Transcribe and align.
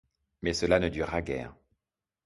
Mais 0.41 0.53
cela 0.53 0.79
ne 0.79 0.89
dura 0.89 1.21
guère. 1.21 1.53